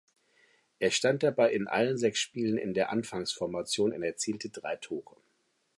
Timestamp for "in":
1.51-1.67, 2.57-2.73